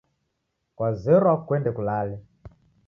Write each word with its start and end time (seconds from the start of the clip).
Kwazerwa 0.75 1.33
kuende 1.45 1.69
kulale. 1.77 2.15